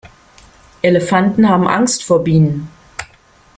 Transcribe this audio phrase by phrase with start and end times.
[0.81, 2.67] Elefanten haben Angst vor Bienen.